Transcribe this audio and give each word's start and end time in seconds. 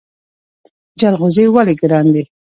جلغوزي 0.99 1.45
ولې 1.53 1.73
ګران 1.81 2.05
دي؟ 2.13 2.23